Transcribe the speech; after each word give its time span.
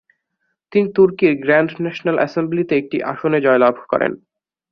তিনি 0.71 0.87
তুর্কির 0.95 1.33
grand 1.43 1.71
national 1.83 2.17
অ্যাসেম্বলিতে 2.19 2.73
একটি 2.77 2.97
আসনে 3.11 3.39
জয়লাভ 3.41 3.75
করেন। 3.91 4.11